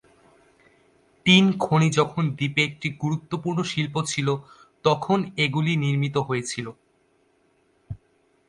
[1.25, 4.27] Tin খনি যখন দ্বীপে একটি গুরুত্বপূর্ণ শিল্প ছিল
[4.85, 6.67] তখন এগুলি নির্মিত হয়েছিল।